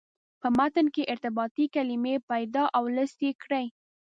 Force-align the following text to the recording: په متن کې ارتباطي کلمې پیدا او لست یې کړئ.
په 0.41 0.47
متن 0.57 0.87
کې 0.95 1.09
ارتباطي 1.13 1.65
کلمې 1.75 2.15
پیدا 2.29 2.63
او 2.77 2.83
لست 2.95 3.17
یې 3.25 3.31
کړئ. 3.43 3.65